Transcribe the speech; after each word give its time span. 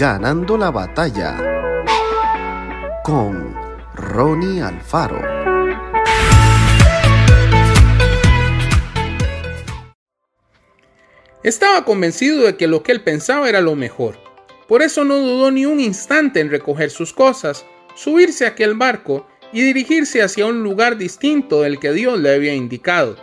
Ganando 0.00 0.56
la 0.56 0.70
batalla 0.70 1.36
con 3.04 3.54
Ronnie 3.94 4.62
Alfaro. 4.62 5.20
Estaba 11.42 11.84
convencido 11.84 12.46
de 12.46 12.56
que 12.56 12.66
lo 12.66 12.82
que 12.82 12.92
él 12.92 13.02
pensaba 13.02 13.46
era 13.46 13.60
lo 13.60 13.76
mejor. 13.76 14.16
Por 14.68 14.80
eso 14.80 15.04
no 15.04 15.18
dudó 15.18 15.50
ni 15.50 15.66
un 15.66 15.80
instante 15.80 16.40
en 16.40 16.48
recoger 16.48 16.88
sus 16.88 17.12
cosas, 17.12 17.66
subirse 17.94 18.46
a 18.46 18.48
aquel 18.48 18.76
barco 18.76 19.26
y 19.52 19.60
dirigirse 19.60 20.22
hacia 20.22 20.46
un 20.46 20.62
lugar 20.62 20.96
distinto 20.96 21.60
del 21.60 21.78
que 21.78 21.92
Dios 21.92 22.18
le 22.18 22.34
había 22.34 22.54
indicado. 22.54 23.16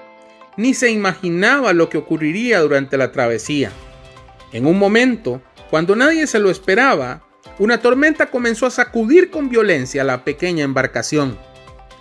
Ni 0.57 0.75
se 0.75 0.91
imaginaba 0.91 1.73
lo 1.73 1.89
que 1.89 1.97
ocurriría 1.97 2.59
durante 2.59 2.97
la 2.97 3.11
travesía. 3.11 3.71
En 4.53 4.67
un 4.67 4.77
momento, 4.77 5.41
cuando 5.69 5.95
nadie 5.95 6.27
se 6.27 6.39
lo 6.39 6.49
esperaba, 6.49 7.23
una 7.59 7.81
tormenta 7.81 8.27
comenzó 8.27 8.65
a 8.65 8.71
sacudir 8.71 9.29
con 9.29 9.49
violencia 9.49 10.03
la 10.03 10.23
pequeña 10.23 10.63
embarcación. 10.63 11.37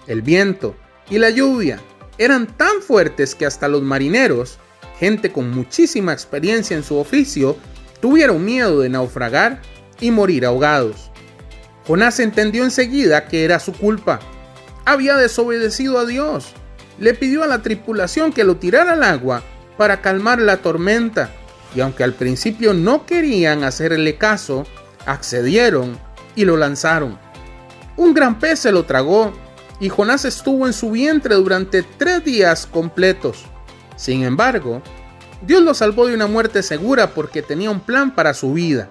El 0.07 0.23
viento 0.23 0.77
y 1.11 1.19
la 1.19 1.31
lluvia 1.31 1.81
eran 2.19 2.47
tan 2.47 2.81
fuertes 2.81 3.35
que 3.35 3.47
hasta 3.47 3.69
los 3.69 3.83
marineros, 3.83 4.59
gente 4.99 5.33
con 5.33 5.51
muchísima 5.51 6.13
experiencia 6.13 6.77
en 6.77 6.85
su 6.85 6.97
oficio, 6.97 7.57
tuvieron 8.01 8.45
miedo 8.45 8.81
de 8.81 8.89
naufragar 8.89 9.61
y 10.01 10.11
morir 10.11 10.47
ahogados. 10.47 11.11
Jonás 11.87 12.21
entendió 12.21 12.65
enseguida 12.65 13.27
que 13.27 13.45
era 13.45 13.59
su 13.59 13.73
culpa. 13.73 14.21
Había 14.85 15.17
desobedecido 15.17 15.99
a 15.99 16.05
Dios. 16.07 16.53
Le 16.99 17.15
pidió 17.15 17.43
a 17.43 17.47
la 17.47 17.63
tripulación 17.63 18.33
que 18.33 18.45
lo 18.45 18.57
tirara 18.57 18.93
al 18.93 19.03
agua 19.03 19.43
para 19.77 20.01
calmar 20.01 20.41
la 20.41 20.59
tormenta 20.59 21.31
y 21.77 21.83
aunque 21.83 22.03
al 22.03 22.15
principio 22.15 22.73
no 22.73 23.05
querían 23.05 23.63
hacerle 23.63 24.17
caso, 24.17 24.65
accedieron 25.05 25.99
y 26.35 26.47
lo 26.47 26.57
lanzaron. 26.57 27.19
Un 27.99 28.15
gran 28.15 28.39
pez 28.39 28.61
se 28.61 28.73
lo 28.73 28.85
tragó 28.85 29.35
y 29.79 29.91
Jonás 29.91 30.25
estuvo 30.25 30.67
en 30.67 30.73
su 30.73 30.91
vientre 30.91 31.35
durante 31.35 31.83
tres 31.83 32.25
días 32.25 32.67
completos. 32.67 33.45
Sin 33.95 34.25
embargo, 34.25 34.81
Dios 35.43 35.63
lo 35.63 35.75
salvó 35.75 36.07
de 36.07 36.15
una 36.15 36.27
muerte 36.27 36.63
segura 36.63 37.13
porque 37.13 37.43
tenía 37.43 37.71
un 37.71 37.81
plan 37.81 38.15
para 38.15 38.33
su 38.33 38.55
vida. 38.55 38.89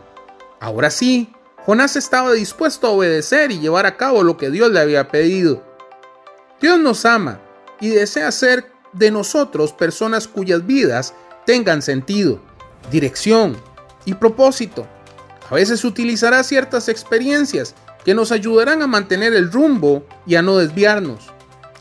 Ahora 0.59 0.92
sí, 0.92 1.34
Jonás 1.66 1.96
estaba 1.96 2.34
dispuesto 2.34 2.86
a 2.86 2.92
obedecer 2.92 3.52
y 3.52 3.59
llevar 3.59 3.88
a 3.88 3.98
cabo 3.98 4.22
lo 4.22 4.38
que 4.38 4.52
Dios 4.52 4.72
le 4.72 4.80
había 4.80 5.08
pedido. 5.08 5.64
Dios 6.62 6.80
nos 6.80 7.04
ama 7.06 7.40
y 7.81 7.90
desea 7.90 8.31
ser 8.31 8.72
de 8.94 9.09
nosotros 9.09 9.74
personas 9.74 10.28
cuyas 10.28 10.68
vidas 10.68 11.16
tengan 11.48 11.81
sentido 11.81 12.40
dirección 12.91 13.58
y 14.05 14.14
propósito. 14.14 14.88
A 15.50 15.55
veces 15.55 15.83
utilizará 15.83 16.44
ciertas 16.44 16.89
experiencias 16.89 17.75
que 18.03 18.14
nos 18.14 18.31
ayudarán 18.31 18.81
a 18.81 18.88
mantener 18.88 19.33
el 19.33 19.52
rumbo 19.52 20.05
y 20.25 20.36
a 20.36 20.41
no 20.41 20.58
desviarnos. 20.58 21.31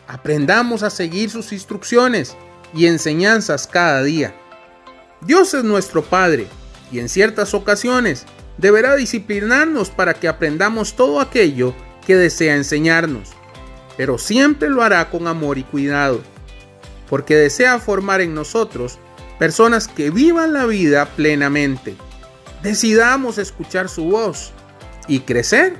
Aprendamos 0.07 0.83
a 0.83 0.91
seguir 0.91 1.31
sus 1.31 1.53
instrucciones 1.53 2.37
y 2.75 2.87
enseñanzas 2.87 3.67
cada 3.67 4.03
día. 4.03 4.35
Dios 5.21 5.55
es 5.55 5.65
nuestro 5.65 6.03
Padre 6.03 6.49
y 6.93 6.99
en 6.99 7.09
ciertas 7.09 7.55
ocasiones 7.55 8.27
deberá 8.59 8.95
disciplinarnos 8.97 9.91
para 9.91 10.15
que 10.15 10.29
aprendamos 10.29 10.95
todo 10.95 11.21
aquello 11.21 11.75
que 12.07 12.17
desea 12.17 12.55
enseñarnos, 12.55 13.31
pero 13.97 14.19
siempre 14.19 14.69
lo 14.69 14.83
hará 14.83 15.11
con 15.11 15.27
amor 15.27 15.59
y 15.59 15.65
cuidado, 15.65 16.21
porque 17.09 17.37
desea 17.37 17.79
formar 17.79 18.21
en 18.21 18.35
nosotros 18.35 18.99
personas 19.39 19.89
que 19.89 20.11
vivan 20.11 20.53
la 20.53 20.67
vida 20.67 21.07
plenamente. 21.07 21.97
Decidamos 22.63 23.39
escuchar 23.39 23.89
su 23.89 24.05
voz 24.05 24.53
y 25.07 25.21
crecer 25.21 25.77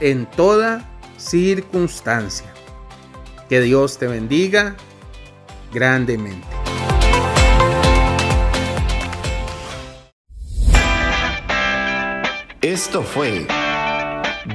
en 0.00 0.26
toda 0.26 0.88
circunstancia. 1.16 2.52
Que 3.48 3.60
Dios 3.60 3.98
te 3.98 4.06
bendiga 4.06 4.76
grandemente. 5.72 6.46
Esto 12.60 13.02
fue 13.02 13.46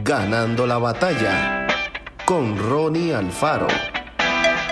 Ganando 0.04 0.66
la 0.66 0.78
batalla 0.78 1.68
con 2.26 2.58
Ronnie 2.58 3.14
Alfaro. 3.14 3.68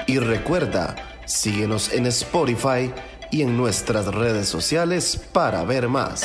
Y 0.07 0.17
recuerda, 0.17 0.95
síguenos 1.25 1.93
en 1.93 2.07
Spotify 2.07 2.91
y 3.31 3.41
en 3.41 3.57
nuestras 3.57 4.07
redes 4.07 4.47
sociales 4.47 5.19
para 5.31 5.63
ver 5.63 5.87
más. 5.87 6.23